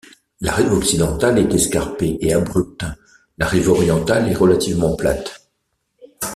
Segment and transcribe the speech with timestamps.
[0.39, 2.85] La rive occidentale est escarpée et abrupte,
[3.37, 5.45] la rive orientale est relativement plate.